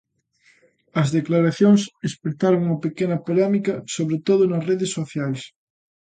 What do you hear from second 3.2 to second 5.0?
polémica, sobre todo nas redes